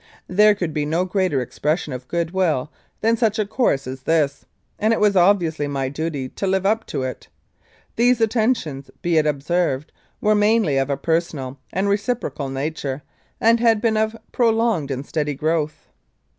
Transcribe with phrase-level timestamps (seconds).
[0.27, 4.45] There could be no greater expression of goodwill than such a course as this,
[4.79, 7.27] and it was obviously my duty to live up to it.
[7.97, 13.03] These attentions, be it observed, were mainly of a per sonal and reciprocal nature,
[13.39, 15.87] and had been of prolonged and steady growth.